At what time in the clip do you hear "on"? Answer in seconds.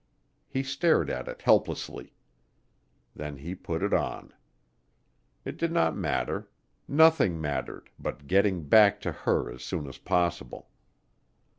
3.93-4.33